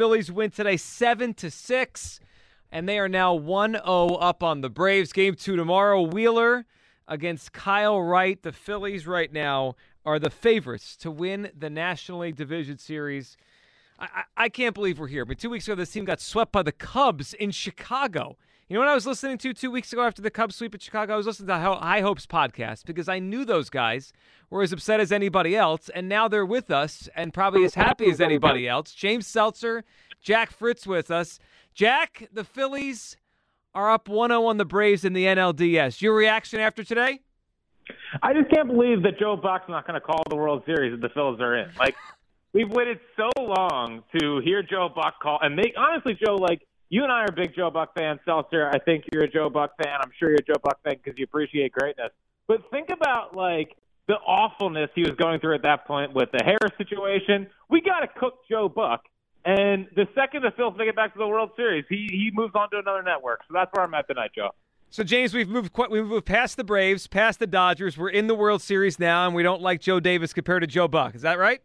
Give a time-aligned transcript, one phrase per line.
[0.00, 2.20] Phillies win today 7 to 6
[2.72, 5.12] and they are now 1-0 up on the Braves.
[5.12, 6.00] Game 2 tomorrow.
[6.00, 6.64] Wheeler
[7.06, 8.42] against Kyle Wright.
[8.42, 9.76] The Phillies right now
[10.06, 13.36] are the favorites to win the National League Division Series.
[13.98, 15.26] I, I, I can't believe we're here.
[15.26, 18.38] But two weeks ago, this team got swept by the Cubs in Chicago.
[18.70, 20.80] You know what I was listening to two weeks ago after the Cubs sweep at
[20.80, 21.14] Chicago?
[21.14, 24.12] I was listening to High Hopes podcast because I knew those guys
[24.48, 28.08] were as upset as anybody else, and now they're with us and probably as happy
[28.08, 28.94] as anybody else.
[28.94, 29.82] James Seltzer,
[30.22, 31.40] Jack Fritz with us.
[31.74, 33.16] Jack, the Phillies
[33.74, 36.00] are up 1 0 on the Braves in the NLDS.
[36.00, 37.22] Your reaction after today?
[38.22, 41.00] I just can't believe that Joe Buck's not going to call the World Series that
[41.00, 41.70] the Phillies are in.
[41.76, 41.96] Like,
[42.52, 47.04] we've waited so long to hear Joe Buck call, and they honestly, Joe, like you
[47.04, 48.20] and I are big Joe Buck fans.
[48.24, 49.96] Seltzer, I think you're a Joe Buck fan.
[50.02, 52.10] I'm sure you're a Joe Buck fan because you appreciate greatness.
[52.48, 53.76] But think about like
[54.08, 57.46] the awfulness he was going through at that point with the Harris situation.
[57.68, 59.02] We got to cook Joe Buck.
[59.44, 62.52] And the second the Phils make it back to the World Series, he he moves
[62.54, 63.40] on to another network.
[63.48, 64.50] So that's where I'm at tonight, Joe.
[64.90, 67.96] So James, we've moved quite, we've moved past the Braves, past the Dodgers.
[67.96, 70.88] We're in the World Series now, and we don't like Joe Davis compared to Joe
[70.88, 71.14] Buck.
[71.14, 71.62] Is that right?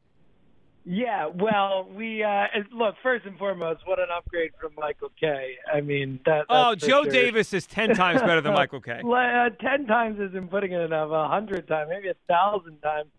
[0.88, 3.82] Yeah, well, we uh, look first and foremost.
[3.86, 5.56] What an upgrade from Michael Kay.
[5.74, 6.46] I mean, that.
[6.48, 7.12] Oh, Joe sure.
[7.12, 9.02] Davis is ten times better than Michael Kay.
[9.04, 11.10] uh, ten times isn't putting it enough.
[11.10, 13.10] A hundred times, maybe a thousand times.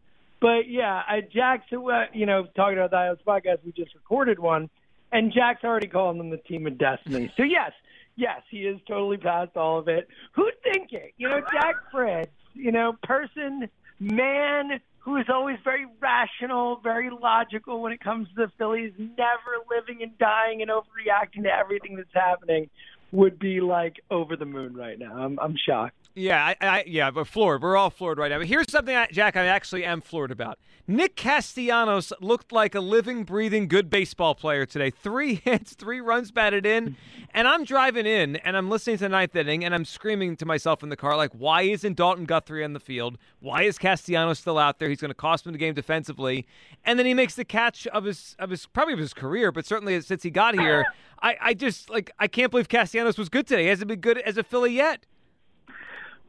[0.40, 1.72] But yeah, I, Jack's.
[1.72, 4.70] Uh, you know, talking about the IOS podcast, we just recorded one,
[5.10, 7.32] and Jack's already calling them the team of destiny.
[7.36, 7.72] So yes,
[8.14, 10.06] yes, he is totally past all of it.
[10.34, 11.14] Who'd think it?
[11.16, 12.30] You know, Jack Fritz.
[12.54, 18.34] You know, person, man who is always very rational, very logical when it comes to
[18.34, 22.68] the Phillies, never living and dying and overreacting to everything that's happening,
[23.12, 25.16] would be like over the moon right now.
[25.16, 26.05] I'm, I'm shocked.
[26.18, 27.62] Yeah, I, I, yeah, but floored.
[27.62, 28.38] We're all floored right now.
[28.38, 30.58] But here's something, I, Jack, I actually am floored about.
[30.88, 34.88] Nick Castellanos looked like a living, breathing, good baseball player today.
[34.88, 36.96] Three hits, three runs batted in,
[37.34, 40.46] and I'm driving in and I'm listening to the ninth inning and I'm screaming to
[40.46, 43.18] myself in the car, like, why isn't Dalton Guthrie on the field?
[43.40, 44.88] Why is Castellanos still out there?
[44.88, 46.46] He's going to cost him the game defensively.
[46.82, 49.66] And then he makes the catch of his, of his, probably of his career, but
[49.66, 50.86] certainly since he got here,
[51.20, 53.64] I, I just like, I can't believe Castellanos was good today.
[53.64, 55.04] He hasn't been good as a Philly yet.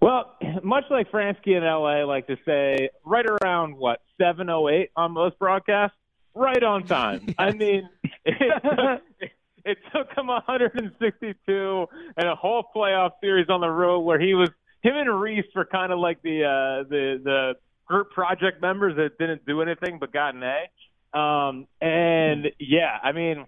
[0.02, 4.92] Well, much like Franzke in LA like to say, right around what seven oh eight
[4.96, 5.98] on most broadcasts,
[6.34, 7.22] right on time.
[7.28, 7.36] yes.
[7.38, 7.90] I mean,
[8.26, 9.30] it took,
[9.66, 14.50] it took him 162 and a whole playoff series on the road where he was
[14.82, 17.54] him and Rhys were kind of like the uh, the the
[17.86, 21.18] group project members that didn't do anything but got an A.
[21.18, 23.46] Um, and yeah, I mean,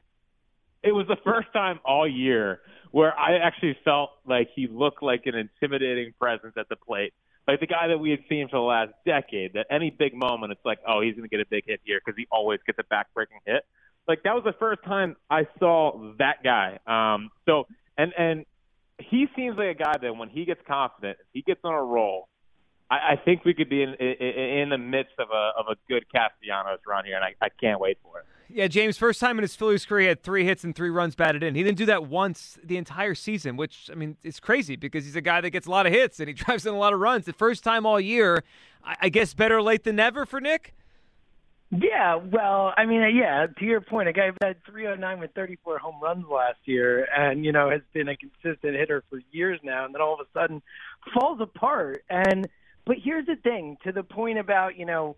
[0.84, 5.24] it was the first time all year where I actually felt like he looked like
[5.26, 7.14] an intimidating presence at the plate.
[7.48, 10.52] Like the guy that we had seen for the last decade, that any big moment,
[10.52, 12.80] it's like, oh, he's going to get a big hit here because he always gets
[12.80, 13.66] a backbreaking hit.
[14.08, 16.80] Like that was the first time I saw that guy.
[16.88, 17.68] Um, so
[17.98, 18.46] and and
[19.00, 22.28] he seems like a guy that when he gets confident, he gets on a roll.
[22.90, 25.76] I, I think we could be in, in in the midst of a of a
[25.88, 28.26] good Castellanos run here, and I, I can't wait for it.
[28.52, 31.14] Yeah, James, first time in his Phillies career, he had three hits and three runs
[31.14, 31.54] batted in.
[31.54, 35.16] He didn't do that once the entire season, which, I mean, it's crazy because he's
[35.16, 37.00] a guy that gets a lot of hits and he drives in a lot of
[37.00, 37.26] runs.
[37.26, 38.44] The first time all year,
[38.84, 40.74] I guess better late than never for Nick?
[41.70, 45.32] Yeah, well, I mean, uh, yeah, to your point, a guy who had 309 with
[45.36, 49.60] 34 home runs last year and, you know, has been a consistent hitter for years
[49.64, 50.64] now and then all of a sudden
[51.14, 52.04] falls apart.
[52.10, 52.50] And,
[52.88, 55.18] but here's the thing to the point about, you know,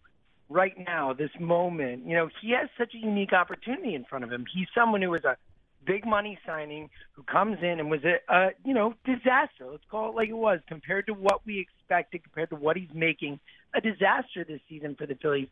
[0.51, 4.31] right now, this moment, you know, he has such a unique opportunity in front of
[4.31, 4.45] him.
[4.53, 5.37] He's someone who was a
[5.85, 9.65] big money signing who comes in and was a, a you know disaster.
[9.69, 12.93] Let's call it like it was compared to what we expected, compared to what he's
[12.93, 13.39] making.
[13.73, 15.47] A disaster this season for the Phillies,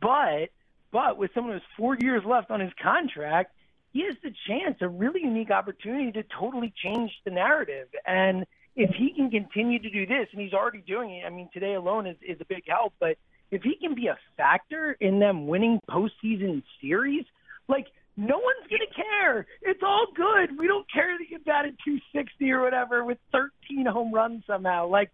[0.00, 0.48] but
[0.90, 3.52] but with someone who has four years left on his contract,
[3.92, 7.88] he has the chance, a really unique opportunity to totally change the narrative.
[8.06, 11.50] And if he can continue to do this, and he's already doing it, I mean,
[11.52, 13.18] today alone is, is a big help, but
[13.50, 17.24] if he can be a factor in them winning postseason series,
[17.68, 17.86] like
[18.16, 19.46] no one's gonna care.
[19.62, 20.58] It's all good.
[20.58, 24.88] We don't care that you batted 260 or whatever with 13 home runs somehow.
[24.88, 25.10] Like,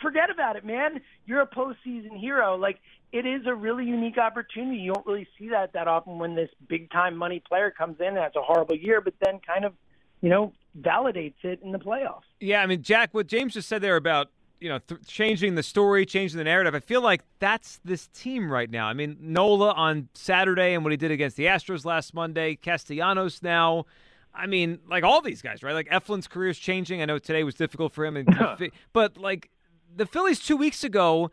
[0.00, 1.02] forget about it, man.
[1.26, 2.56] You're a postseason hero.
[2.56, 2.78] Like,
[3.12, 4.78] it is a really unique opportunity.
[4.78, 8.08] You don't really see that that often when this big time money player comes in
[8.08, 9.74] and has a horrible year, but then kind of,
[10.22, 12.22] you know, validates it in the playoffs.
[12.40, 14.30] Yeah, I mean, Jack, what James just said there about
[14.60, 16.74] you know, th- changing the story, changing the narrative.
[16.74, 18.86] I feel like that's this team right now.
[18.86, 23.42] I mean, Nola on Saturday and what he did against the Astros last Monday, Castellanos
[23.42, 23.86] now.
[24.34, 25.72] I mean, like all these guys, right?
[25.72, 27.00] Like Eflin's career is changing.
[27.02, 29.50] I know today was difficult for him, and but like
[29.94, 31.30] the Phillies two weeks ago,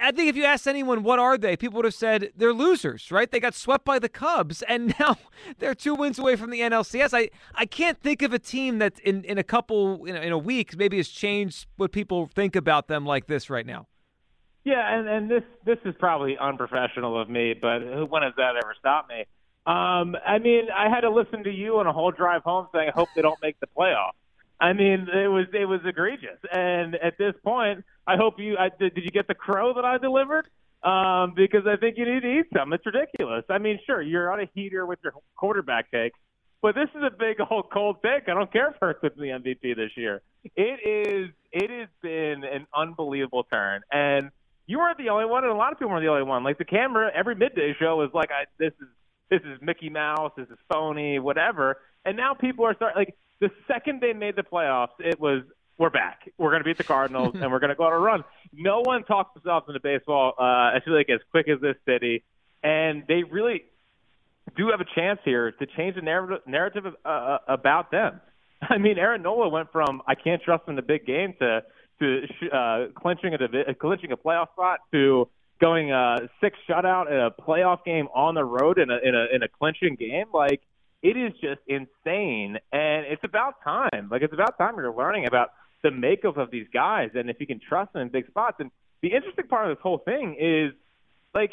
[0.00, 3.10] I think if you asked anyone what are they, people would have said they're losers,
[3.10, 3.30] right?
[3.30, 5.16] They got swept by the Cubs, and now
[5.58, 7.10] they're two wins away from the NLCS.
[7.12, 10.32] I, I can't think of a team that in, in a couple in a, in
[10.32, 13.86] a week maybe has changed what people think about them like this right now.
[14.64, 18.74] Yeah, and and this this is probably unprofessional of me, but when has that ever
[18.78, 19.24] stopped me?
[19.64, 22.88] Um, I mean, I had to listen to you on a whole drive home saying,
[22.88, 24.12] "I hope they don't make the playoffs."
[24.60, 28.70] I mean, it was it was egregious, and at this point, I hope you I,
[28.78, 28.94] did.
[28.94, 30.48] Did you get the crow that I delivered?
[30.82, 32.72] Um, because I think you need to eat some.
[32.72, 33.44] It's ridiculous.
[33.48, 36.18] I mean, sure, you're on a heater with your quarterback takes,
[36.60, 38.28] but this is a big old cold take.
[38.28, 40.22] I don't care if Hurts wins the MVP this year.
[40.56, 41.30] It is.
[41.52, 44.30] It has been an unbelievable turn, and
[44.66, 46.42] you weren't the only one, and a lot of people weren't the only one.
[46.42, 48.88] Like the camera, every midday show is like, I, "This is
[49.30, 50.32] this is Mickey Mouse.
[50.36, 51.20] This is phony.
[51.20, 55.42] Whatever." And now people are starting like the second they made the playoffs, it was
[55.82, 56.30] we're back.
[56.38, 58.22] We're going to beat the Cardinals and we're going to go on a run.
[58.52, 60.34] No one talks themselves into baseball.
[60.38, 62.22] Uh, I feel like as quick as this city,
[62.62, 63.64] and they really
[64.56, 68.20] do have a chance here to change the narrative, narrative uh, uh, about them.
[68.62, 71.62] I mean, Aaron Nola went from I can't trust him in the big game to
[71.98, 72.26] to
[72.56, 75.28] uh, clinching a clinching a playoff spot to
[75.60, 79.34] going uh, six shutout in a playoff game on the road in a in a
[79.34, 80.26] in a clinching game.
[80.32, 80.60] Like
[81.02, 84.08] it is just insane, and it's about time.
[84.12, 85.50] Like it's about time you're learning about
[85.82, 88.56] the makeup of these guys and if you can trust them in big spots.
[88.60, 88.70] And
[89.02, 90.72] the interesting part of this whole thing is
[91.34, 91.52] like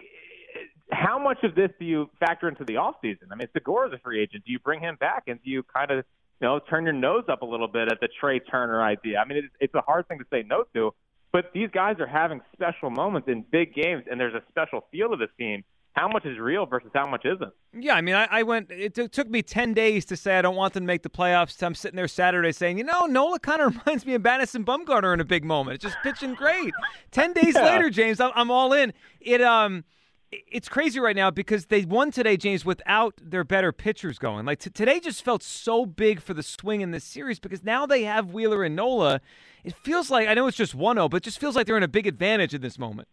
[0.91, 3.27] how much of this do you factor into the off season?
[3.31, 4.43] I mean, Segura's a free agent.
[4.45, 6.05] Do you bring him back and do you kind of
[6.41, 9.19] you know turn your nose up a little bit at the Trea Turner idea?
[9.19, 10.93] I mean, it's, it's a hard thing to say no to,
[11.31, 15.09] but these guys are having special moments in big games, and there's a special feel
[15.09, 15.63] to this team
[15.93, 17.51] how much is real versus how much isn't.
[17.73, 18.71] Yeah, I mean, I, I went.
[18.71, 21.09] It t- took me ten days to say I don't want them to make the
[21.09, 21.61] playoffs.
[21.61, 25.13] I'm sitting there Saturday saying, you know, Nola kind of reminds me of Madison Bumgarner
[25.13, 25.75] in a big moment.
[25.75, 26.73] It's just pitching great.
[27.11, 27.65] ten days yeah.
[27.65, 28.93] later, James, I'm, I'm all in.
[29.19, 29.83] It um
[30.31, 34.45] it's crazy right now because they won today, James, without their better pitchers going.
[34.45, 37.85] Like t- today just felt so big for the swing in this series because now
[37.85, 39.21] they have Wheeler and Nola.
[39.63, 41.83] It feels like I know it's just 1-0, but it just feels like they're in
[41.83, 43.07] a big advantage in this moment.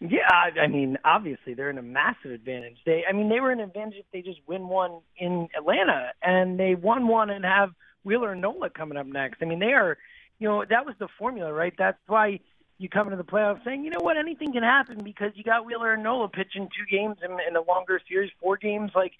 [0.00, 2.76] Yeah, I, I mean, obviously they're in a massive advantage.
[2.86, 6.12] They, I mean, they were in an advantage if they just win one in Atlanta,
[6.22, 7.70] and they won one and have
[8.04, 9.42] Wheeler and Nola coming up next.
[9.42, 9.98] I mean, they are,
[10.38, 11.74] you know, that was the formula, right?
[11.76, 12.38] That's why
[12.78, 15.66] you come into the playoffs saying, you know what, anything can happen because you got
[15.66, 18.92] Wheeler and Nola pitching two games in, in a longer series, four games.
[18.94, 19.12] Like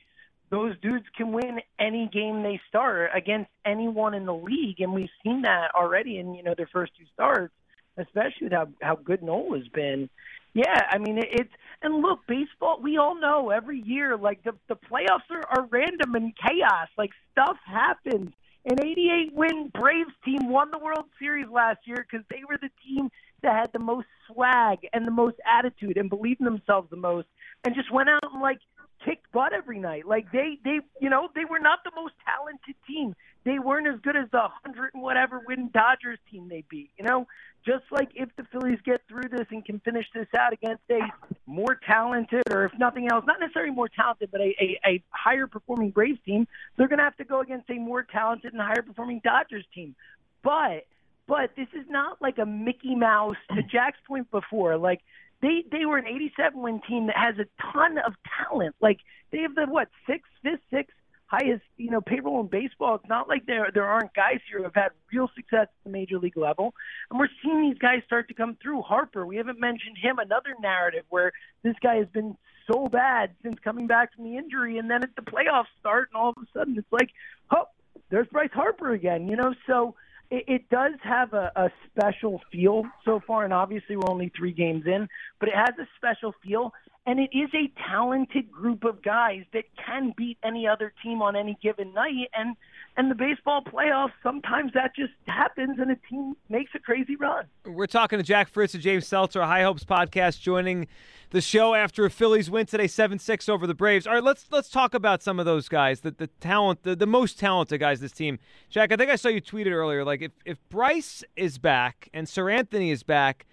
[0.51, 5.11] those dudes can win any game they start against anyone in the league, and we've
[5.25, 7.53] seen that already in you know their first two starts,
[7.97, 10.09] especially with how how good Nola's been.
[10.55, 11.53] Yeah, I mean it, it's
[11.83, 12.81] and look, baseball.
[12.83, 16.89] We all know every year, like the the playoffs are, are random and chaos.
[16.97, 18.33] Like stuff happens.
[18.65, 22.71] An 88 win Braves team won the World Series last year because they were the
[22.87, 23.09] team
[23.43, 27.27] that had the most swag and the most attitude and believed in themselves the most,
[27.65, 28.59] and just went out and like
[29.05, 30.07] kicked butt every night.
[30.07, 33.15] Like they, they, you know, they were not the most talented team.
[33.45, 36.91] They weren't as good as the hundred and whatever win Dodgers team they beat.
[36.99, 37.27] You know,
[37.65, 41.01] just like if the Phillies get through this and can finish this out against a
[41.47, 45.47] more talented, or if nothing else, not necessarily more talented, but a, a, a higher
[45.47, 46.47] performing Braves team,
[46.77, 49.95] they're going to have to go against a more talented and higher performing Dodgers team.
[50.43, 50.87] But
[51.29, 53.37] but this is not like a Mickey Mouse.
[53.51, 53.71] To mm.
[53.71, 55.01] Jack's point before, like
[55.43, 58.75] they they were an 87 win team that has a ton of talent.
[58.81, 58.99] Like
[59.31, 60.95] they have the what sixth, fifth, sixth
[61.27, 62.97] highest you know payroll in baseball.
[62.97, 65.91] It's not like there there aren't guys here who have had real success at the
[65.91, 66.75] major league level,
[67.11, 68.83] and we're seeing these guys start to come through.
[68.83, 70.19] Harper, we haven't mentioned him.
[70.19, 71.33] Another narrative where
[71.63, 72.37] this guy has been
[72.71, 76.21] so bad since coming back from the injury, and then at the playoffs start, and
[76.21, 77.11] all of a sudden it's like,
[77.51, 77.65] oh,
[78.11, 79.29] there's Bryce Harper again.
[79.29, 79.95] You know, so
[80.31, 84.53] it, it does have a, a special feel so far, and obviously we're only three
[84.53, 85.09] games in,
[85.41, 86.73] but it has a special feel,
[87.07, 91.37] and it is a talented group of guys that can beat any other team on
[91.37, 92.57] any given night, and
[92.99, 97.47] and the baseball playoffs sometimes that just happens, and a team makes a crazy run.
[97.65, 100.89] We're talking to Jack Fritz and James Seltzer, High Hopes podcast, joining
[101.31, 104.05] the show after a Phillies win today, seven six over the Braves.
[104.05, 107.07] All right, let's let's talk about some of those guys, the the talent, the, the
[107.07, 108.41] most talented guys this team.
[108.69, 112.27] Jack, I think I saw you tweeted earlier, like if if Bryce is back and
[112.27, 113.47] Seranthony is back,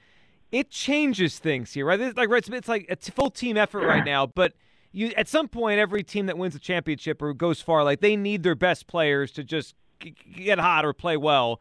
[0.51, 2.01] it changes things here, right?
[2.01, 4.53] It's like it's, it's like a full team effort right now, but.
[4.95, 8.15] You, at some point, every team that wins a championship or goes far, like they
[8.15, 9.75] need their best players to just
[10.33, 11.59] get hot or play well.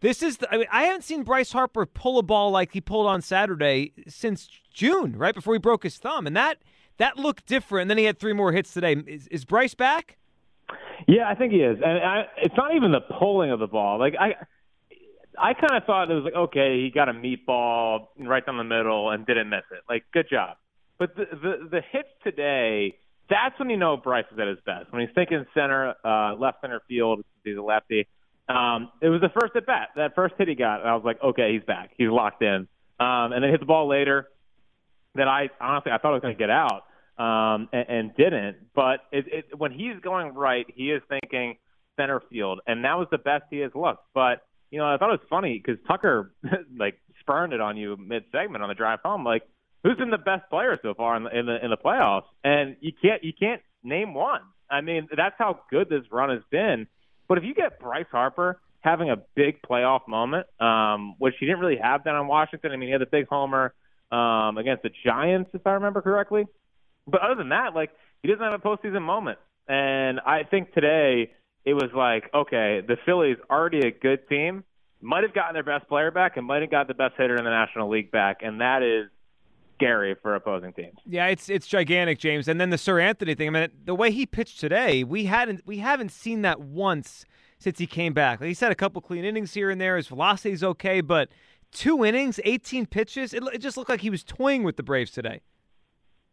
[0.00, 2.80] This is, the, I, mean, I haven't seen Bryce Harper pull a ball like he
[2.80, 6.62] pulled on Saturday since June, right before he broke his thumb, and that
[6.96, 7.82] that looked different.
[7.82, 8.94] And then he had three more hits today.
[9.06, 10.16] Is, is Bryce back?
[11.06, 13.98] Yeah, I think he is, and I, it's not even the pulling of the ball.
[13.98, 14.36] Like I,
[15.38, 18.64] I kind of thought it was like, okay, he got a meatball right down the
[18.64, 19.80] middle and didn't miss it.
[19.86, 20.56] Like, good job.
[21.00, 22.94] But the the, the hits today,
[23.28, 24.92] that's when you know Bryce is at his best.
[24.92, 28.06] When he's thinking center, uh, left center field, he's a lefty.
[28.48, 31.04] Um, it was the first at bat, that first hit he got, and I was
[31.04, 32.68] like, okay, he's back, he's locked in.
[32.98, 34.28] Um, and then hit the ball later
[35.14, 36.82] that I honestly I thought I was going to get out
[37.18, 38.56] um, and, and didn't.
[38.74, 41.56] But it, it, when he's going right, he is thinking
[41.96, 44.04] center field, and that was the best he has looked.
[44.12, 46.34] But you know, I thought it was funny because Tucker
[46.76, 49.24] like spurned it on you mid segment on the drive home.
[49.24, 49.42] Like,
[49.82, 52.24] who's been the best player so far in the, in the in the playoffs?
[52.44, 54.42] And you can't you can't name one.
[54.70, 56.86] I mean, that's how good this run has been.
[57.28, 61.60] But if you get Bryce Harper having a big playoff moment, um, which he didn't
[61.60, 62.72] really have down in Washington.
[62.72, 63.74] I mean, he had the big homer
[64.10, 66.46] um, against the Giants, if I remember correctly.
[67.06, 67.90] But other than that, like
[68.22, 69.38] he doesn't have a postseason moment.
[69.68, 71.32] And I think today
[71.64, 74.64] it was like, okay, the Phillies already a good team,
[75.02, 77.44] might have gotten their best player back, and might have got the best hitter in
[77.44, 79.10] the National League back, and that is
[79.80, 80.96] scary for opposing teams.
[81.06, 82.48] Yeah, it's it's gigantic, James.
[82.48, 83.48] And then the Seranthony thing.
[83.48, 87.24] I mean, the way he pitched today, we hadn't we haven't seen that once
[87.58, 88.40] since he came back.
[88.40, 89.96] Like he's had a couple clean innings here and there.
[89.96, 91.28] His velocity's okay, but
[91.72, 95.10] two innings, 18 pitches, it, it just looked like he was toying with the Braves
[95.10, 95.40] today.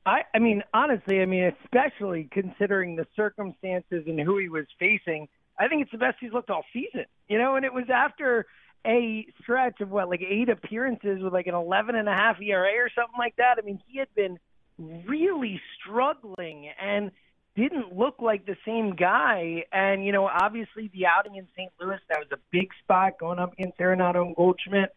[0.05, 5.27] I, I mean, honestly, I mean, especially considering the circumstances and who he was facing,
[5.59, 7.05] I think it's the best he's looked all season.
[7.27, 8.45] You know, and it was after
[8.87, 12.71] a stretch of what, like eight appearances with like an 11 and a half ERA
[12.77, 13.57] or something like that.
[13.57, 14.39] I mean, he had been
[14.79, 17.11] really struggling and
[17.55, 19.63] didn't look like the same guy.
[19.71, 21.71] And, you know, obviously the outing in St.
[21.81, 24.95] Louis, that was a big spot going up against Arenado and Goldschmidt.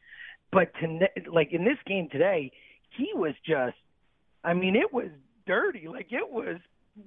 [0.52, 2.52] But to, like in this game today,
[2.90, 3.76] he was just,
[4.44, 5.08] I mean, it was
[5.46, 5.88] dirty.
[5.88, 6.58] Like it was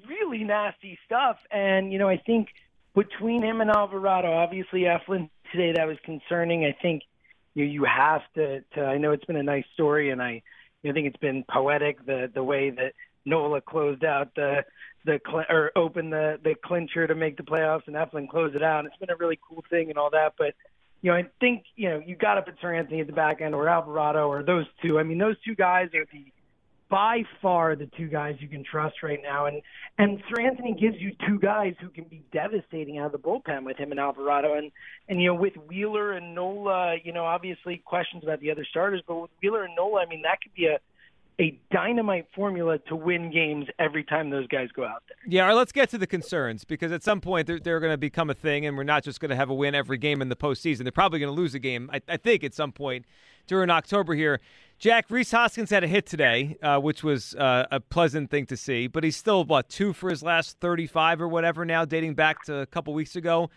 [0.08, 1.38] really nasty stuff.
[1.52, 2.50] And, you know, I think
[2.95, 6.65] between him and Alvarado, obviously Eflin today, that was concerning.
[6.65, 7.03] I think
[7.53, 10.41] you, you have to, to, I know it's been a nice story and I,
[10.85, 12.93] I think it's been poetic the the way that
[13.25, 14.65] Nola closed out the
[15.05, 18.63] the cl- or opened the the clincher to make the playoffs, and Eflin closed it
[18.63, 18.85] out.
[18.85, 20.33] It's been a really cool thing and all that.
[20.38, 20.55] But
[21.01, 23.55] you know, I think you know you got to put Seranthony at the back end
[23.55, 25.00] or Alvarado or those two.
[25.00, 26.25] I mean, those two guys are the
[26.93, 29.47] by far the two guys you can trust right now.
[29.47, 29.63] And
[29.97, 33.77] and Seranthony gives you two guys who can be devastating out of the bullpen with
[33.77, 34.53] him and Alvarado.
[34.53, 34.71] And
[35.09, 39.01] and you know with Wheeler and Nola, you know obviously questions about the other starters,
[39.07, 40.77] but with Wheeler and Nola, I mean that could be a
[41.39, 45.17] a dynamite formula to win games every time those guys go out there.
[45.27, 48.29] Yeah, let's get to the concerns because at some point they're, they're going to become
[48.29, 50.35] a thing, and we're not just going to have a win every game in the
[50.35, 50.83] postseason.
[50.83, 53.07] They're probably going to lose a game, I, I, think, at some point
[53.47, 54.39] during October here.
[54.79, 58.57] Jack Rhys Hoskins had a hit today, uh, which was uh, a pleasant thing to
[58.57, 62.43] see, but he's still what two for his last thirty-five or whatever now, dating back
[62.45, 63.50] to a couple weeks ago.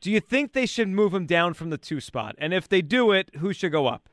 [0.00, 2.34] Do you think they should move him down from the two spot?
[2.38, 4.08] And if they do it, who should go up?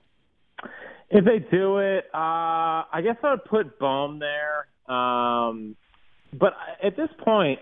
[1.09, 4.67] If they do it, uh, I guess I would put Bohm there.
[4.88, 5.75] Um,
[6.31, 7.59] but at this point,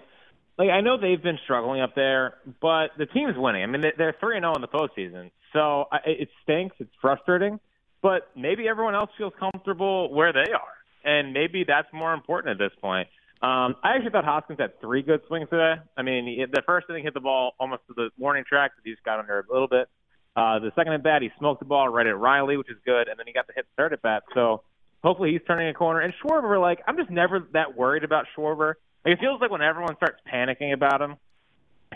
[0.57, 3.63] like I know they've been struggling up there, but the team's winning.
[3.63, 6.75] I mean, they're three and zero oh in the postseason, so I, it stinks.
[6.79, 7.59] It's frustrating,
[8.01, 12.69] but maybe everyone else feels comfortable where they are, and maybe that's more important at
[12.69, 13.07] this point.
[13.41, 15.75] Um, I actually thought Hoskins had three good swings today.
[15.95, 18.83] I mean, he, the first inning hit the ball almost to the warning track, but
[18.83, 19.87] he just got under a little bit.
[20.35, 23.07] Uh, the second at bat, he smoked the ball right at Riley, which is good,
[23.07, 24.23] and then he got the hit third at bat.
[24.33, 24.63] So
[25.03, 26.01] hopefully he's turning a corner.
[26.01, 28.73] And Schwarber, like, I'm just never that worried about Schwarber.
[29.05, 31.15] Like, it feels like when everyone starts panicking about him,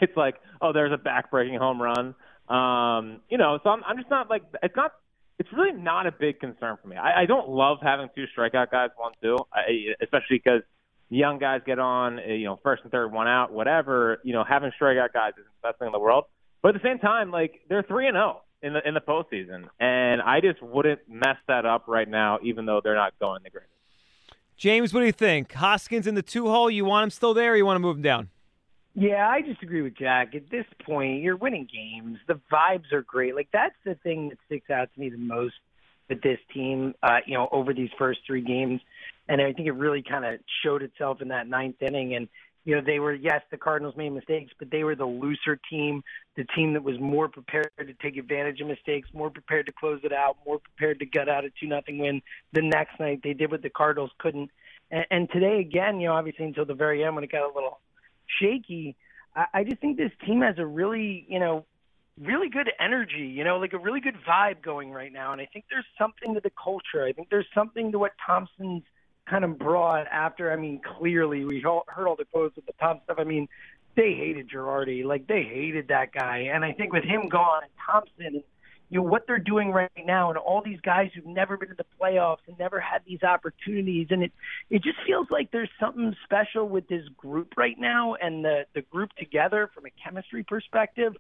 [0.02, 2.16] it's like, oh, there's a back-breaking home run.
[2.48, 4.92] Um, you know, so I'm, I'm just not like it's not.
[5.40, 6.96] It's really not a big concern for me.
[6.96, 9.38] I, I don't love having two strikeout guys, one two,
[10.02, 10.62] especially because
[11.10, 14.20] young guys get on, you know, first and third, one out, whatever.
[14.24, 16.26] You know, having strikeout guys is the best thing in the world.
[16.62, 19.02] But at the same time, like they're three and zero oh in the in the
[19.02, 23.42] postseason, and I just wouldn't mess that up right now, even though they're not going
[23.44, 23.72] the greatest.
[24.56, 25.52] James, what do you think?
[25.54, 27.98] Hoskins in the two hole, you want him still there, or you want to move
[27.98, 28.30] him down?
[28.96, 30.36] Yeah, I just agree with Jack.
[30.36, 32.20] At this point, you're winning games.
[32.28, 33.36] The vibes are great.
[33.36, 35.56] Like that's the thing that sticks out to me the most
[36.10, 36.94] with this team.
[37.02, 38.82] Uh, you know, over these first three games,
[39.28, 42.14] and I think it really kind of showed itself in that ninth inning.
[42.14, 42.28] And
[42.66, 46.04] you know, they were, yes, the Cardinals made mistakes, but they were the looser team,
[46.38, 50.00] the team that was more prepared to take advantage of mistakes, more prepared to close
[50.04, 52.22] it out, more prepared to gut out a 2 nothing win
[52.54, 53.22] the next night.
[53.22, 54.50] They did what the Cardinals couldn't.
[54.92, 57.54] And, and today, again, you know, obviously until the very end when it got a
[57.54, 57.80] little
[58.42, 58.96] shaky,
[59.36, 61.66] I, I just think this team has a really, you know,
[62.20, 65.32] really good energy, you know, like a really good vibe going right now.
[65.32, 67.04] And I think there's something to the culture.
[67.04, 68.84] I think there's something to what Thomson's–
[69.30, 70.52] kind of brought after.
[70.52, 73.18] I mean, clearly we heard all the quotes with the Tom stuff.
[73.20, 73.48] I mean,
[73.96, 76.50] they hated Girardi, like they hated that guy.
[76.54, 78.44] And I think with him gone and Thomson, and
[78.94, 81.76] you know what they're doing right now, and all these guys who've never been to
[81.76, 84.32] the playoffs and never had these opportunities, and it
[84.70, 88.84] it just feels like there's something special with this group right now, and the the
[88.84, 91.16] group together from a chemistry perspective.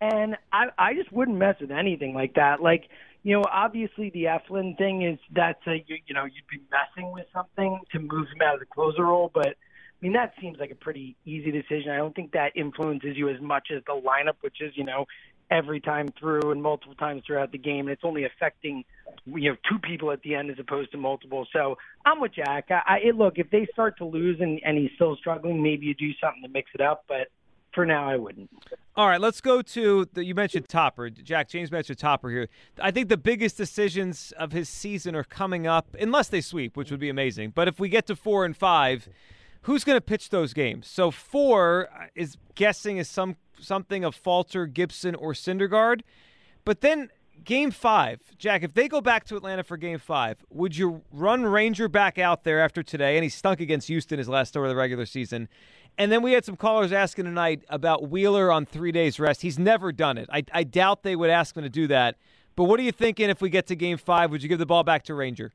[0.00, 2.62] And I I just wouldn't mess with anything like that.
[2.62, 2.84] Like
[3.24, 7.10] you know, obviously the Eflin thing is that's a you, you know you'd be messing
[7.10, 9.56] with something to move him out of the closer role, but.
[10.00, 11.90] I mean, that seems like a pretty easy decision.
[11.90, 15.06] I don't think that influences you as much as the lineup, which is, you know,
[15.50, 17.86] every time through and multiple times throughout the game.
[17.86, 18.84] And it's only affecting
[19.26, 21.46] you know two people at the end as opposed to multiple.
[21.52, 22.66] So I'm with Jack.
[22.70, 25.94] I, I look if they start to lose and, and he's still struggling, maybe you
[25.94, 27.28] do something to mix it up, but.
[27.74, 28.50] For now, I wouldn't.
[28.96, 31.10] All right, let's go to the, you mentioned Topper.
[31.10, 32.48] Jack James mentioned Topper here.
[32.80, 36.90] I think the biggest decisions of his season are coming up, unless they sweep, which
[36.90, 37.52] would be amazing.
[37.54, 39.08] But if we get to four and five,
[39.62, 40.86] who's going to pitch those games?
[40.86, 46.02] So four uh, is guessing is some something of Falter, Gibson, or Syndergaard.
[46.64, 47.10] But then
[47.44, 51.44] game five, Jack, if they go back to Atlanta for game five, would you run
[51.44, 53.16] Ranger back out there after today?
[53.16, 55.48] And he stunk against Houston his last start of the regular season.
[55.96, 59.42] And then we had some callers asking tonight about Wheeler on three days rest.
[59.42, 60.28] He's never done it.
[60.32, 62.16] I, I doubt they would ask him to do that.
[62.54, 64.30] But what are you thinking if we get to game five?
[64.30, 65.52] Would you give the ball back to Ranger?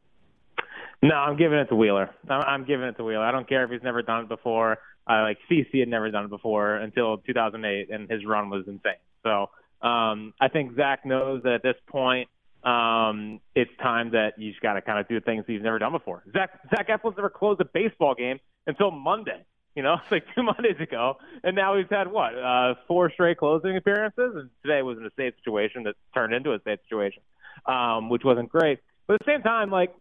[1.04, 2.10] No, I'm giving it to Wheeler.
[2.30, 3.26] I'm giving it to Wheeler.
[3.26, 4.78] I don't care if he's never done it before.
[5.06, 8.94] Uh, like CC had never done it before until 2008, and his run was insane.
[9.22, 9.50] So
[9.86, 12.30] um, I think Zack knows that at this point,
[12.64, 15.92] um, it's time that you just got to kind of do things he's never done
[15.92, 16.24] before.
[16.32, 19.44] Zach Zach Eflin's never closed a baseball game until Monday.
[19.76, 23.38] You know, it's like two Mondays ago, and now he's had what uh, four straight
[23.40, 27.24] closing appearances, and today was in a safe situation that turned into a safe situation,
[27.66, 28.80] um, which wasn't great.
[29.06, 29.94] But at the same time, like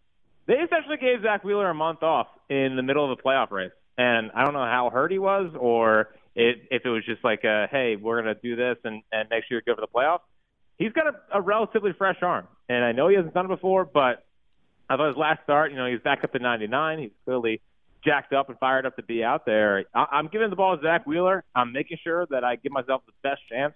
[0.46, 3.72] they essentially gave Zack Wheeler a month off in the middle of the playoff race,
[3.96, 7.44] and I don't know how hurt he was or it, if it was just like,
[7.44, 9.92] a, hey, we're going to do this and, and make sure you're good for the
[9.92, 10.20] playoffs.
[10.78, 13.84] He's got a, a relatively fresh arm, and I know he hasn't done it before,
[13.84, 14.24] but
[14.88, 16.98] I thought his last start, you know, he's back up to 99.
[16.98, 17.60] He's clearly
[18.04, 19.84] jacked up and fired up to be out there.
[19.94, 21.44] I, I'm giving the ball to Zack Wheeler.
[21.54, 23.74] I'm making sure that I give myself the best chance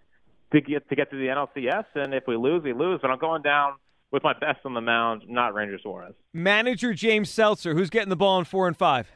[0.52, 3.00] to get to get to the NLCS, and if we lose, we lose.
[3.02, 3.74] But I'm going down
[4.10, 6.14] with my best on the mound, not Ranger Suarez.
[6.32, 9.10] Manager James Seltzer, who's getting the ball in four and five.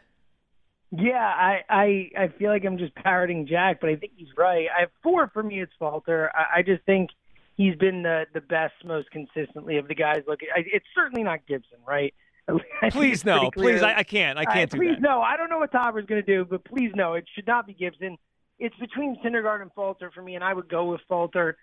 [0.93, 4.67] Yeah, I, I I feel like I'm just parroting Jack, but I think he's right.
[4.77, 5.61] I have four for me.
[5.61, 6.33] It's Falter.
[6.35, 7.11] I, I just think
[7.57, 10.23] he's been the the best, most consistently of the guys.
[10.27, 12.13] Look, I, it's certainly not Gibson, right?
[12.91, 15.03] please no, please I, I, can't, I can't uh, do please that.
[15.03, 17.69] no, I don't know what Topper's going to do, but please no, it should not
[17.69, 18.19] be Gibson.
[18.59, 21.57] It's between Syndergaard and Falter for me, and I would go with Falter.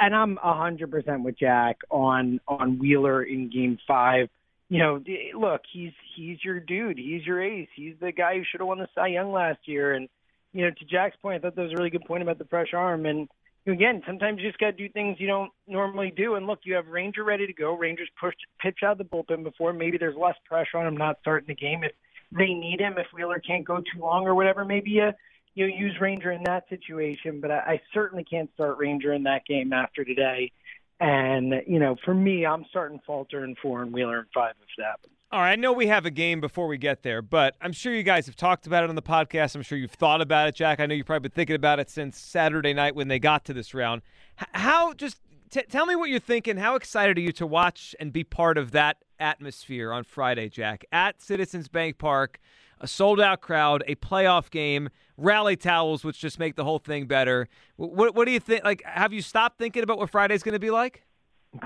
[0.00, 4.28] And I'm a hundred percent with Jack on on Wheeler in Game Five
[4.68, 5.02] you know,
[5.38, 6.98] look, he's he's your dude.
[6.98, 7.68] He's your ace.
[7.76, 9.94] He's the guy who should have won the Cy Young last year.
[9.94, 10.08] And
[10.52, 12.46] you know, to Jack's point, I thought that was a really good point about the
[12.46, 13.06] fresh arm.
[13.06, 13.28] And
[13.66, 16.36] again, sometimes you just got to do things you don't normally do.
[16.36, 17.76] And look, you have Ranger ready to go.
[17.76, 19.72] Rangers pushed pitch out of the bullpen before.
[19.72, 21.92] Maybe there's less pressure on him not starting the game if
[22.32, 22.94] they need him.
[22.96, 25.10] If Wheeler can't go too long or whatever, maybe you
[25.54, 27.40] you know, use Ranger in that situation.
[27.40, 30.52] But I, I certainly can't start Ranger in that game after today.
[31.00, 34.68] And, you know, for me, I'm starting Falter and four and Wheeler in five if
[34.78, 35.00] that.
[35.32, 37.92] All right, I know we have a game before we get there, but I'm sure
[37.92, 39.56] you guys have talked about it on the podcast.
[39.56, 40.78] I'm sure you've thought about it, Jack.
[40.78, 43.52] I know you've probably been thinking about it since Saturday night when they got to
[43.52, 44.02] this round.
[44.36, 45.18] How, just
[45.50, 46.58] t- tell me what you're thinking.
[46.58, 50.84] How excited are you to watch and be part of that atmosphere on Friday, Jack,
[50.92, 52.38] at Citizens Bank Park?
[52.80, 57.06] A sold out crowd, a playoff game, rally towels, which just make the whole thing
[57.06, 57.48] better.
[57.76, 58.64] What, what do you think?
[58.64, 61.02] Like, have you stopped thinking about what Friday's going to be like?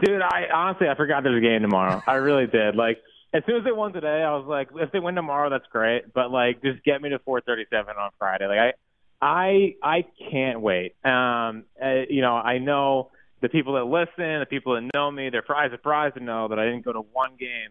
[0.05, 2.03] Dude, I honestly I forgot there's a game tomorrow.
[2.07, 2.77] I really did.
[2.77, 2.99] Like
[3.33, 6.12] as soon as they won today, I was like, if they win tomorrow, that's great.
[6.12, 8.47] But like, just get me to 4:37 on Friday.
[8.47, 8.73] Like I,
[9.21, 10.94] I, I can't wait.
[11.05, 15.31] Um, uh, you know, I know the people that listen, the people that know me,
[15.31, 17.71] they're probably surprised to know that I didn't go to one game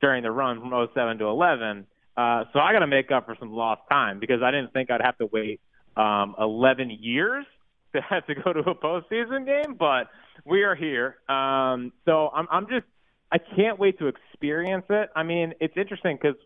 [0.00, 1.86] during the run from 07 to 11.
[2.16, 4.90] Uh, so I got to make up for some lost time because I didn't think
[4.90, 5.60] I'd have to wait
[5.96, 7.44] um, 11 years
[7.94, 10.08] to have to go to a postseason game, but
[10.44, 11.16] we are here.
[11.28, 12.86] Um, so I'm, I'm just,
[13.32, 15.10] I can't wait to experience it.
[15.14, 16.36] I mean, it's interesting because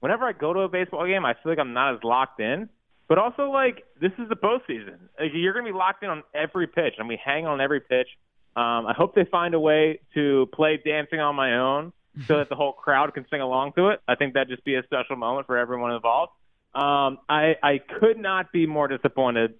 [0.00, 2.68] whenever I go to a baseball game, I feel like I'm not as locked in.
[3.08, 4.98] But also, like, this is the postseason.
[5.18, 7.80] Like, you're going to be locked in on every pitch, and we hang on every
[7.80, 8.08] pitch.
[8.54, 11.92] Um, I hope they find a way to play Dancing on My Own
[12.26, 14.00] so that the whole crowd can sing along to it.
[14.08, 16.32] I think that'd just be a special moment for everyone involved.
[16.74, 19.54] Um, I, I could not be more disappointed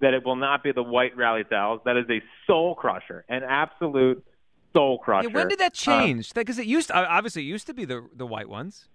[0.00, 1.80] that it will not be the white rally towels.
[1.84, 4.24] That is a soul crusher, an absolute
[4.72, 5.28] soul crusher.
[5.28, 6.34] Yeah, when did that uh, change?
[6.34, 8.88] Because it used to, obviously it used to be the the white ones.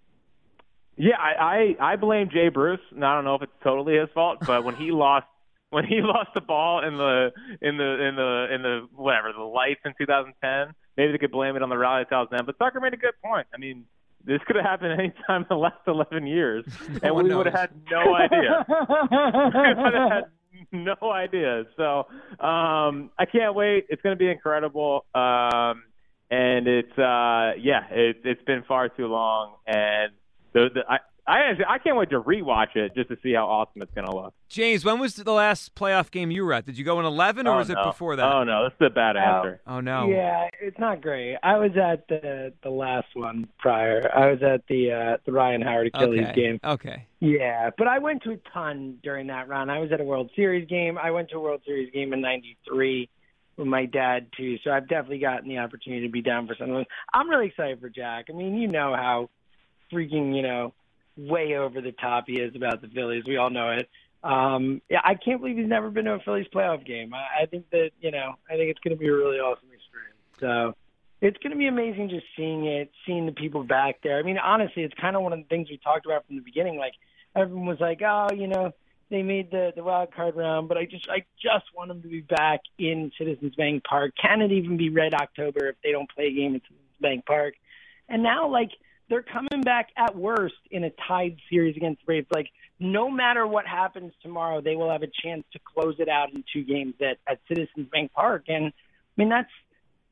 [0.98, 2.82] Yeah, I, I I blame Jay Bruce.
[2.92, 5.26] And I don't know if it's totally his fault, but when he lost
[5.70, 9.44] when he lost the ball in the in the in the in the whatever the
[9.44, 10.76] lights in 2010.
[11.00, 12.46] Maybe they could blame it on the rally 2010.
[12.46, 13.48] But Tucker made a good point.
[13.54, 13.86] I mean,
[14.26, 16.66] this could have happened any time in the last 11 years,
[17.02, 18.66] and we would have had no idea.
[19.10, 20.24] we would have had
[20.74, 21.64] no idea.
[21.78, 22.00] So
[22.46, 23.86] um, I can't wait.
[23.88, 25.06] It's going to be incredible.
[25.16, 25.84] Um,
[26.30, 30.12] and it's uh, yeah, it, it's been far too long, and
[30.52, 30.98] the, the, I,
[31.30, 34.16] I I can't wait to rewatch it just to see how awesome it's going to
[34.16, 34.34] look.
[34.48, 36.66] James, when was the last playoff game you were at?
[36.66, 37.80] Did you go in 11 or oh, was no.
[37.80, 38.26] it before that?
[38.26, 39.62] Oh no, this is a bad answer.
[39.68, 40.08] Oh no.
[40.10, 41.38] Yeah, it's not great.
[41.44, 44.10] I was at the the last one prior.
[44.14, 46.34] I was at the uh the Ryan Howard Achilles okay.
[46.34, 46.60] game.
[46.64, 47.06] Okay.
[47.20, 49.70] Yeah, but I went to a ton during that run.
[49.70, 50.98] I was at a World Series game.
[50.98, 53.08] I went to a World Series game in '93
[53.56, 54.58] with my dad too.
[54.64, 56.86] So I've definitely gotten the opportunity to be down for some of those.
[57.14, 58.28] I'm really excited for Jack.
[58.30, 59.30] I mean, you know how
[59.94, 60.74] freaking you know
[61.28, 63.24] way over the top he is about the Phillies.
[63.26, 63.90] We all know it.
[64.24, 67.14] Um, yeah, I can't believe he's never been to a Phillies playoff game.
[67.14, 69.70] I, I think that you know, I think it's going to be a really awesome
[69.74, 70.18] experience.
[70.40, 70.76] So
[71.22, 74.18] it's going to be amazing just seeing it, seeing the people back there.
[74.18, 76.42] I mean, honestly, it's kind of one of the things we talked about from the
[76.42, 76.78] beginning.
[76.78, 76.94] Like
[77.36, 78.74] everyone was like, oh, you know,
[79.10, 82.08] they made the the wild card round, but I just I just want them to
[82.08, 84.14] be back in Citizens Bank Park.
[84.22, 87.26] Can it even be Red October if they don't play a game at Citizens Bank
[87.26, 87.56] Park?
[88.08, 88.72] And now, like
[89.10, 92.28] they're coming back at worst in a tied series against the Braves.
[92.34, 96.32] Like, no matter what happens tomorrow, they will have a chance to close it out
[96.34, 98.46] in two games at, at Citizens Bank Park.
[98.48, 98.72] And I
[99.18, 99.50] mean, that's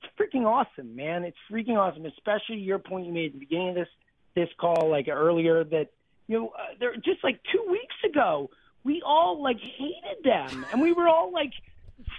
[0.03, 1.23] it's freaking awesome, man.
[1.23, 3.88] It's freaking awesome, especially your point you made at the beginning of this
[4.36, 5.88] this call, like earlier, that
[6.27, 8.49] you know, uh, they're just like two weeks ago,
[8.83, 11.53] we all like hated them, and we were all like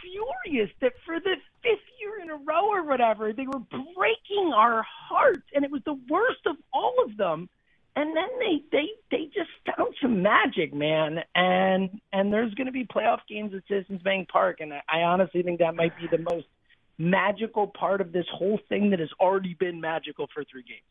[0.03, 4.85] furious that for the fifth year in a row or whatever, they were breaking our
[5.09, 7.49] hearts, and it was the worst of all of them.
[7.97, 11.19] And then they they they just found some magic, man.
[11.35, 14.99] And and there's going to be playoff games at Citizens Bank Park, and I, I
[15.03, 16.47] honestly think that might be the most
[16.97, 20.83] magical part of this whole thing that has already been magical for three games.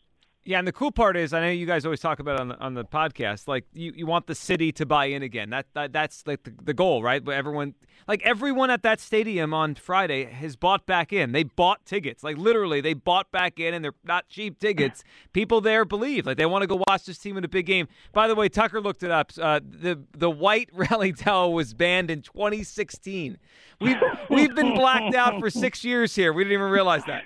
[0.48, 2.48] Yeah, and the cool part is, I know you guys always talk about it on
[2.48, 3.50] the on the podcast.
[3.50, 5.50] Like you, you want the city to buy in again.
[5.50, 7.22] That, that that's like the, the goal, right?
[7.22, 7.76] But everyone,
[8.08, 11.34] like everyone at that stadium on Friday, has bought back in.
[11.34, 15.04] They bought tickets, like literally, they bought back in, and they're not cheap tickets.
[15.34, 17.90] People there believe, like they want to go watch this team in a big game.
[18.14, 19.34] By the way, Tucker looked it up.
[19.38, 23.38] Uh, the the white rally towel was banned in 2016.
[23.82, 23.98] We've
[24.30, 26.32] we've been blacked out for six years here.
[26.32, 27.26] We didn't even realize that.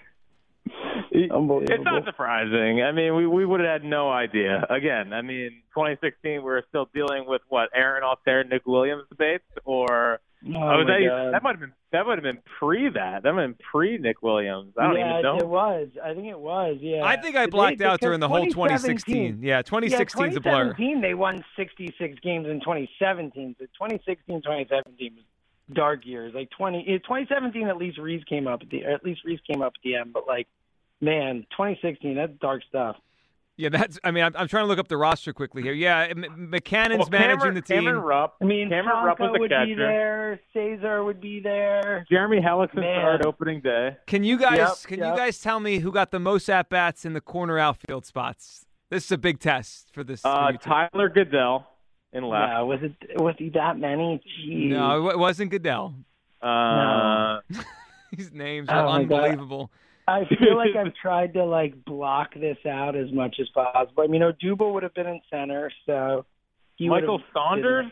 [1.14, 2.82] It's not surprising.
[2.82, 4.66] I mean, we we would have had no idea.
[4.70, 9.44] Again, I mean, 2016 we were still dealing with what Aaron Altherr, Nick Williams debates,
[9.66, 11.34] or oh, was that God.
[11.34, 13.24] that might have been that might have been pre that.
[13.24, 14.74] That might have been pre Nick Williams.
[14.78, 15.38] I don't yeah, even know.
[15.38, 15.90] it was.
[16.02, 16.78] I think it was.
[16.80, 17.04] Yeah.
[17.04, 19.44] I think I They- blacked out during the whole 2016.
[19.44, 20.74] Yeah, 2016 is a blur.
[20.74, 23.58] 2017, they won 66 games in 2017.
[23.60, 25.26] So 2016, 2017 was
[25.74, 26.34] dark years.
[26.34, 29.62] Like 20, eh, 2017, at least Rhys came up at the, at least Rhys came
[29.62, 30.14] up at the end.
[30.14, 30.48] But like,
[31.02, 32.96] man, 2016, that's dark stuff.
[33.58, 34.00] Yeah, that's.
[34.04, 35.74] I mean, I'm, I'm trying to look up the roster quickly here.
[35.74, 37.84] Yeah, M- Mackanin's well, managing the team.
[37.84, 38.36] Cameron Rupp.
[38.42, 40.40] I mean, Cameron Rupp was the would be there.
[40.54, 42.06] Cesar would be there.
[42.10, 43.02] Jeremy Hellickson Man.
[43.02, 43.98] started opening day.
[44.08, 44.58] Can you guys?
[44.58, 47.60] Yep, can you guys tell me who got the most at bats in the corner
[47.60, 48.66] outfield spots?
[48.90, 50.26] This is a big test for this.
[50.26, 50.54] Uh.
[50.54, 51.64] Tyler Goeddel
[52.14, 52.52] in left.
[52.54, 54.24] Yeah, was it was he that many?
[54.44, 54.70] Jeez.
[54.70, 55.94] no, it wasn't Goeddel.
[56.42, 57.42] Uh,
[58.16, 59.70] These names Oh, are my God.
[60.12, 60.36] Unbelievable.
[60.36, 64.04] I feel like I've tried to like block this out as much as possible.
[64.04, 66.26] I mean, Odubel would have been in center, so
[66.76, 67.88] he Michael Saunders.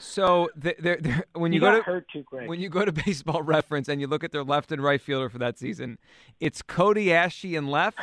[0.00, 2.48] So th- there, there, when you he go to hurt too quick.
[2.48, 5.28] when you go to Baseball Reference and you look at their left and right fielder
[5.28, 5.98] for that season,
[6.38, 7.98] it's Cody Asche in left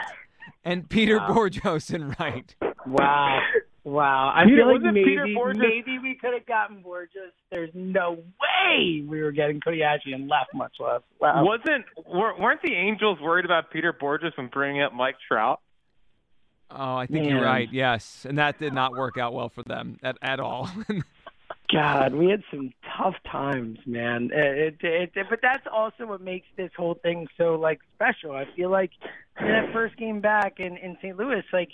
[0.63, 1.29] and Peter Wow.
[1.29, 2.53] Bourjos in right.
[2.86, 3.39] Wow,
[3.86, 4.34] wow!
[4.36, 7.32] I Peter- feel like maybe Peter Bourjos- maybe we could have gotten Bourjos.
[7.52, 11.02] There's no way we were getting Cody Asche and left, much less.
[11.21, 11.45] Wow.
[11.45, 15.62] Wasn't weren't the Angels worried about Peter Bourjos when bringing up Mike Trout?
[16.71, 17.69] Oh, I think you're right.
[17.71, 20.69] Yes, and that did not work out well for them at, at all.
[21.71, 24.30] God, we had some tough times, man.
[24.34, 28.32] It, it, it, but that's also what makes this whole thing so like special.
[28.32, 28.91] I feel like
[29.39, 31.17] in that first game back in in St.
[31.17, 31.69] Louis, like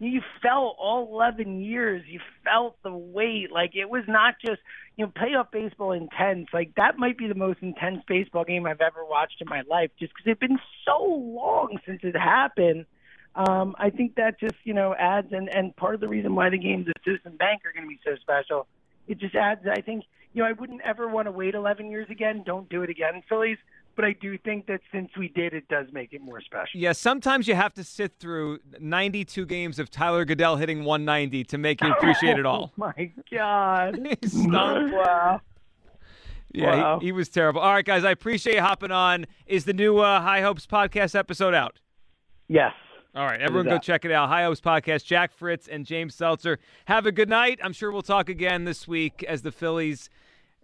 [0.00, 3.52] you felt all 11 years, you felt the weight.
[3.52, 4.60] Like it was not just
[4.96, 6.48] you know playoff baseball intense.
[6.52, 9.90] Like that might be the most intense baseball game I've ever watched in my life,
[9.98, 12.86] just because it's been so long since it happened.
[13.36, 16.50] Um, I think that just you know adds and and part of the reason why
[16.50, 18.66] the games at Citizen Bank are going to be so special
[19.10, 19.62] it just adds.
[19.66, 22.44] I think you know I wouldn't ever want to wait 11 years again.
[22.46, 23.58] Don't do it again, Phillies.
[24.00, 26.80] But I do think that since we did, it does make it more special.
[26.80, 31.58] yeah, sometimes you have to sit through 92 games of Tyler Goeddel hitting 190 to
[31.58, 32.72] make you appreciate it all.
[32.78, 33.98] Oh my God!
[34.34, 35.40] Wow.
[36.52, 36.98] Yeah, Wow.
[37.00, 37.60] he, he was terrible.
[37.60, 39.26] All right, guys, I appreciate you hopping on.
[39.46, 41.78] Is the new uh, High Hopes podcast episode out?
[42.48, 42.72] Yes.
[43.14, 44.28] All right, everyone go check it out.
[44.28, 46.58] High Hopes Podcast, Jack Fritz and James Seltzer.
[46.86, 47.58] Have a good night.
[47.62, 50.08] I'm sure we'll talk again this week as the Phillies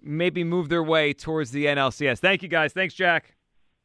[0.02, 2.18] maybe move their way towards the NLCS.
[2.18, 2.72] Thank you, guys.
[2.72, 3.34] Thanks, Jack.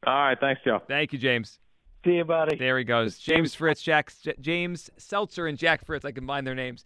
[0.06, 0.82] All right, thanks, Joe.
[0.88, 1.60] Thank you, James.
[2.04, 2.58] See you, buddy.
[2.58, 3.20] There he goes.
[3.20, 6.04] James Fritz, Jack, J- James Seltzer, and Jack Fritz.
[6.04, 6.84] I combined their names.